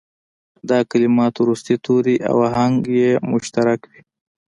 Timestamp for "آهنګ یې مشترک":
2.49-3.79